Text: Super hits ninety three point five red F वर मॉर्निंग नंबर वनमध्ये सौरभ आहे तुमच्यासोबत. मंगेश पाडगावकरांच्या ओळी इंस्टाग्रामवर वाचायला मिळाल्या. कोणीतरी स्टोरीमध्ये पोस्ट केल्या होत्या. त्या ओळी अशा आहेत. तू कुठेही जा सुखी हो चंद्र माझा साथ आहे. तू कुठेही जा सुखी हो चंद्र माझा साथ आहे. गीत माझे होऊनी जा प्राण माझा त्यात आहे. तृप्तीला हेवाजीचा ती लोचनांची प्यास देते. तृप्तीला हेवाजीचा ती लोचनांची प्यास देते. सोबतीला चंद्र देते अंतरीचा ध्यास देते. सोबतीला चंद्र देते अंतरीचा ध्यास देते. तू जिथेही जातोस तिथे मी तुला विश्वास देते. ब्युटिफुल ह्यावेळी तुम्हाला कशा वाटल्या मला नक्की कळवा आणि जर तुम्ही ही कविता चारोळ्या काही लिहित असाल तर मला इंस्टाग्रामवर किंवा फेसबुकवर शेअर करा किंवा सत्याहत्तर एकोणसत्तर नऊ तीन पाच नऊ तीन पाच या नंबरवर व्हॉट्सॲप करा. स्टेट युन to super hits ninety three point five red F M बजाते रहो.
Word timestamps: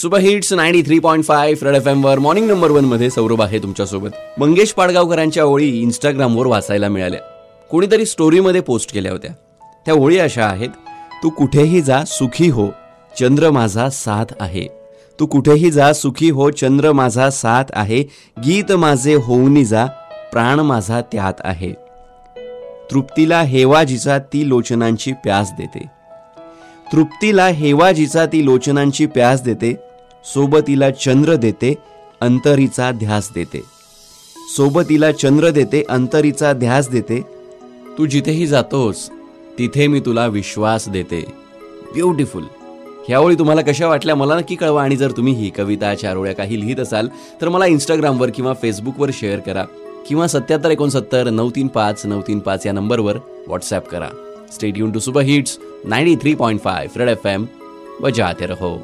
Super 0.00 0.18
hits 0.18 0.52
ninety 0.52 0.82
three 0.82 0.98
point 0.98 1.24
five 1.24 1.66
red 1.66 1.76
F 1.76 1.88
वर 2.04 2.18
मॉर्निंग 2.18 2.50
नंबर 2.50 2.70
वनमध्ये 2.70 3.10
सौरभ 3.10 3.42
आहे 3.42 3.58
तुमच्यासोबत. 3.58 4.08
मंगेश 4.38 4.72
पाडगावकरांच्या 4.72 5.44
ओळी 5.44 5.80
इंस्टाग्रामवर 5.82 6.46
वाचायला 6.46 6.88
मिळाल्या. 6.88 7.20
कोणीतरी 7.70 8.04
स्टोरीमध्ये 8.04 8.60
पोस्ट 8.60 8.94
केल्या 8.94 9.12
होत्या. 9.12 9.30
त्या 9.86 9.94
ओळी 9.94 10.18
अशा 10.18 10.46
आहेत. 10.46 10.68
तू 11.22 11.28
कुठेही 11.28 11.80
जा 11.80 12.04
सुखी 12.06 12.48
हो 12.48 12.66
चंद्र 13.18 13.50
माझा 13.50 13.90
साथ 13.90 14.24
आहे. 14.40 14.66
तू 15.20 15.26
कुठेही 15.26 15.70
जा 15.70 15.92
सुखी 15.92 16.30
हो 16.30 16.50
चंद्र 16.50 16.92
माझा 16.92 17.30
साथ 17.30 17.64
आहे. 17.72 18.02
गीत 18.44 18.72
माझे 18.72 19.14
होऊनी 19.14 19.64
जा 19.64 19.86
प्राण 20.32 20.60
माझा 20.60 21.00
त्यात 21.00 21.40
आहे. 21.40 21.72
तृप्तीला 22.90 23.42
हेवाजीचा 23.42 24.18
ती 24.18 24.48
लोचनांची 24.48 25.12
प्यास 25.12 25.50
देते. 25.58 25.84
तृप्तीला 26.92 27.46
हेवाजीचा 27.46 28.26
ती 28.26 28.44
लोचनांची 28.44 29.06
प्यास 29.06 29.42
देते. 29.42 29.89
सोबतीला 30.24 30.90
चंद्र 30.90 31.34
देते 31.34 31.74
अंतरीचा 32.20 32.90
ध्यास 32.90 33.30
देते. 33.34 33.62
सोबतीला 34.56 35.10
चंद्र 35.12 35.50
देते 35.50 35.82
अंतरीचा 35.88 36.52
ध्यास 36.52 36.88
देते. 36.90 37.20
तू 37.98 38.06
जिथेही 38.06 38.46
जातोस 38.46 39.08
तिथे 39.58 39.86
मी 39.86 40.00
तुला 40.00 40.26
विश्वास 40.26 40.88
देते. 40.88 41.20
ब्युटिफुल 41.94 42.44
ह्यावेळी 43.08 43.38
तुम्हाला 43.38 43.62
कशा 43.62 43.86
वाटल्या 43.88 44.14
मला 44.14 44.36
नक्की 44.38 44.54
कळवा 44.54 44.82
आणि 44.82 44.96
जर 44.96 45.10
तुम्ही 45.10 45.32
ही 45.34 45.50
कविता 45.50 45.94
चारोळ्या 45.94 46.34
काही 46.34 46.60
लिहित 46.60 46.80
असाल 46.80 47.08
तर 47.40 47.48
मला 47.48 47.66
इंस्टाग्रामवर 47.66 48.30
किंवा 48.30 48.52
फेसबुकवर 48.62 49.10
शेअर 49.14 49.38
करा 49.38 49.64
किंवा 50.08 50.26
सत्याहत्तर 50.26 50.70
एकोणसत्तर 50.70 51.30
नऊ 51.30 51.50
तीन 51.50 51.68
पाच 51.68 52.06
नऊ 52.06 52.20
तीन 52.28 52.38
पाच 52.38 52.66
या 52.66 52.72
नंबरवर 52.72 53.16
व्हॉट्सॲप 53.46 53.88
करा. 53.88 54.08
स्टेट 54.52 54.78
युन 54.78 54.92
to 54.92 55.00
super 55.00 55.22
hits 55.22 55.58
ninety 55.84 56.16
three 56.16 56.34
point 56.34 56.60
five 56.60 56.98
red 56.98 57.08
F 57.08 57.26
M 57.26 57.46
बजाते 58.00 58.46
रहो. 58.46 58.78